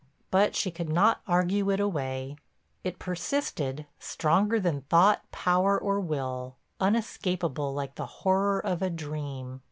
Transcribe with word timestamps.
But 0.31 0.55
she 0.55 0.71
could 0.71 0.89
not 0.89 1.21
argue 1.27 1.69
it 1.69 1.79
away; 1.79 2.35
it 2.83 2.97
persisted, 2.97 3.85
stronger 3.99 4.59
than 4.59 4.81
thought, 4.89 5.29
power 5.29 5.77
or 5.79 5.99
will, 5.99 6.55
unescapable 6.79 7.71
like 7.75 7.93
the 7.93 8.07
horror 8.07 8.59
of 8.59 8.81
a 8.81 8.89
dream. 8.89 9.59